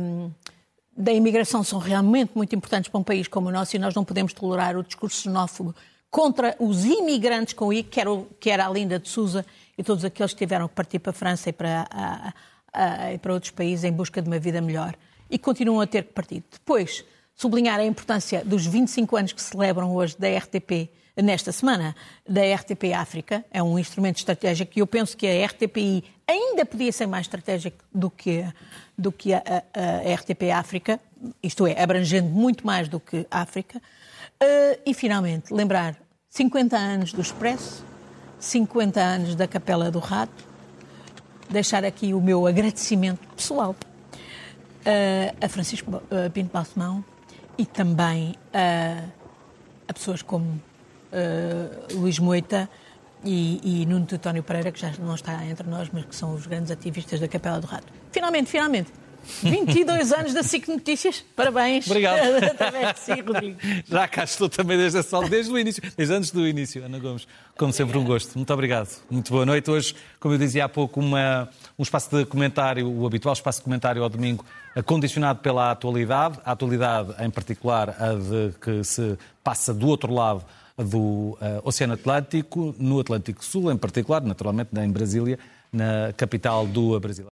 da 0.96 1.12
imigração 1.12 1.62
são 1.62 1.78
realmente 1.78 2.32
muito 2.34 2.54
importantes 2.54 2.90
para 2.90 3.00
um 3.00 3.04
país 3.04 3.28
como 3.28 3.48
o 3.48 3.52
nosso 3.52 3.76
e 3.76 3.78
nós 3.78 3.94
não 3.94 4.04
podemos 4.04 4.32
tolerar 4.32 4.76
o 4.76 4.82
discurso 4.82 5.22
xenófobo 5.22 5.72
contra 6.10 6.54
os 6.58 6.84
imigrantes 6.84 7.54
com 7.54 7.72
I, 7.72 7.82
que 7.82 8.00
era, 8.00 8.10
que 8.38 8.50
era 8.50 8.66
a 8.66 8.70
Linda 8.70 8.98
de 8.98 9.08
Souza 9.08 9.46
e 9.78 9.84
todos 9.84 10.04
aqueles 10.04 10.32
que 10.32 10.38
tiveram 10.38 10.68
que 10.68 10.74
partir 10.74 10.98
para 10.98 11.10
a 11.10 11.14
França 11.14 11.48
e 11.48 11.52
para, 11.52 11.86
a, 11.90 12.34
a, 12.72 13.12
e 13.14 13.18
para 13.18 13.32
outros 13.32 13.50
países 13.50 13.84
em 13.84 13.92
busca 13.92 14.20
de 14.20 14.28
uma 14.28 14.38
vida 14.38 14.60
melhor. 14.60 14.94
E 15.30 15.38
continuam 15.38 15.80
a 15.80 15.86
ter 15.86 16.04
que 16.04 16.12
partir. 16.12 16.44
Depois, 16.50 17.04
sublinhar 17.34 17.80
a 17.80 17.84
importância 17.84 18.44
dos 18.44 18.66
25 18.66 19.16
anos 19.16 19.32
que 19.32 19.40
celebram 19.40 19.94
hoje 19.94 20.16
da 20.18 20.28
RTP, 20.28 20.90
nesta 21.16 21.52
semana, 21.52 21.94
da 22.28 22.40
RTP 22.54 22.92
África. 22.94 23.44
É 23.50 23.62
um 23.62 23.78
instrumento 23.78 24.18
estratégico 24.18 24.72
e 24.76 24.80
eu 24.80 24.86
penso 24.86 25.16
que 25.16 25.26
a 25.26 25.46
RTPI 25.46 26.04
ainda 26.26 26.64
podia 26.64 26.92
ser 26.92 27.06
mais 27.06 27.26
estratégico 27.26 27.84
do 27.92 28.10
que, 28.10 28.44
do 28.96 29.12
que 29.12 29.34
a, 29.34 29.42
a, 29.42 30.10
a 30.10 30.14
RTP 30.14 30.50
África, 30.54 31.00
isto 31.42 31.66
é, 31.66 31.80
abrangendo 31.80 32.28
muito 32.28 32.66
mais 32.66 32.88
do 32.88 32.98
que 32.98 33.26
África. 33.30 33.78
Uh, 33.78 34.80
e, 34.84 34.94
finalmente, 34.94 35.52
lembrar 35.52 35.96
50 36.28 36.76
anos 36.76 37.12
do 37.12 37.20
Expresso, 37.20 37.84
50 38.40 39.00
anos 39.00 39.34
da 39.36 39.46
Capela 39.46 39.90
do 39.90 39.98
Rato, 39.98 40.44
deixar 41.48 41.84
aqui 41.84 42.12
o 42.14 42.20
meu 42.20 42.46
agradecimento 42.46 43.20
pessoal 43.36 43.76
uh, 44.82 45.36
a 45.40 45.48
Francisco 45.48 45.90
uh, 45.90 46.30
Pinto 46.32 46.52
Balsemão 46.52 47.04
e 47.56 47.66
também 47.66 48.34
a 49.86 49.92
pessoas 49.92 50.22
como 50.22 50.60
Luís 51.94 52.18
Moita 52.18 52.68
e, 53.24 53.82
e 53.82 53.86
Nuno 53.86 54.06
Teutónio 54.06 54.42
Pereira, 54.42 54.72
que 54.72 54.80
já 54.80 54.92
não 54.98 55.14
está 55.14 55.44
entre 55.46 55.68
nós, 55.68 55.88
mas 55.92 56.04
que 56.04 56.14
são 56.14 56.34
os 56.34 56.46
grandes 56.46 56.70
ativistas 56.70 57.20
da 57.20 57.28
Capela 57.28 57.60
do 57.60 57.66
Rato. 57.66 57.92
Finalmente, 58.10 58.50
finalmente, 58.50 58.90
22 59.42 60.12
anos 60.12 60.34
da 60.34 60.42
SIC 60.42 60.68
Notícias. 60.68 61.24
Parabéns. 61.36 61.86
Obrigado. 61.86 62.18
Através 62.44 62.94
de 62.94 63.00
si, 63.00 63.20
Rodrigo. 63.20 63.58
Já 63.88 64.08
cá 64.08 64.24
estou 64.24 64.48
também 64.48 64.76
desde 64.76 64.98
a 64.98 65.02
sala, 65.02 65.28
desde 65.28 65.52
o 65.52 65.58
início, 65.58 65.82
desde 65.96 66.14
antes 66.14 66.30
do 66.30 66.46
início, 66.46 66.84
Ana 66.84 66.98
Gomes. 66.98 67.26
Como 67.56 67.72
sempre, 67.72 67.96
um 67.96 68.04
gosto. 68.04 68.34
Muito 68.36 68.52
obrigado. 68.52 68.88
Muito 69.08 69.30
boa 69.30 69.46
noite. 69.46 69.70
Hoje, 69.70 69.94
como 70.18 70.34
eu 70.34 70.38
dizia 70.38 70.64
há 70.64 70.68
pouco, 70.68 70.98
uma, 70.98 71.48
um 71.78 71.82
espaço 71.82 72.16
de 72.16 72.24
comentário, 72.26 72.88
o 72.90 73.06
habitual 73.06 73.32
espaço 73.32 73.58
de 73.58 73.64
comentário 73.64 74.02
ao 74.02 74.08
domingo, 74.08 74.44
condicionado 74.84 75.38
pela 75.38 75.70
atualidade. 75.70 76.38
A 76.44 76.52
atualidade, 76.52 77.14
em 77.20 77.30
particular, 77.30 77.90
a 77.90 78.14
de 78.14 78.54
que 78.60 78.82
se 78.82 79.16
passa 79.44 79.72
do 79.72 79.86
outro 79.86 80.12
lado 80.12 80.44
do 80.76 80.98
uh, 80.98 81.38
Oceano 81.64 81.94
Atlântico, 81.94 82.74
no 82.78 83.00
Atlântico 83.00 83.44
Sul, 83.44 83.70
em 83.70 83.76
particular, 83.76 84.22
naturalmente, 84.22 84.70
em 84.76 84.90
Brasília, 84.90 85.38
na 85.72 86.12
capital 86.16 86.66
do 86.66 86.98
Brasil. 87.00 87.20